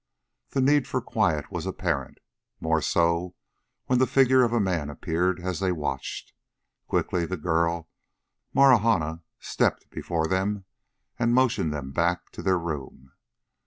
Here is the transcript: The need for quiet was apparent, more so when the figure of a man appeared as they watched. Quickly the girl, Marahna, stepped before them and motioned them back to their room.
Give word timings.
The 0.49 0.61
need 0.61 0.87
for 0.87 0.99
quiet 0.99 1.51
was 1.51 1.67
apparent, 1.67 2.17
more 2.59 2.81
so 2.81 3.35
when 3.85 3.99
the 3.99 4.07
figure 4.07 4.41
of 4.43 4.51
a 4.51 4.59
man 4.59 4.89
appeared 4.89 5.39
as 5.41 5.59
they 5.59 5.71
watched. 5.71 6.33
Quickly 6.87 7.23
the 7.27 7.37
girl, 7.37 7.87
Marahna, 8.51 9.21
stepped 9.39 9.91
before 9.91 10.27
them 10.27 10.65
and 11.19 11.35
motioned 11.35 11.71
them 11.71 11.91
back 11.91 12.31
to 12.31 12.41
their 12.41 12.57
room. 12.57 13.11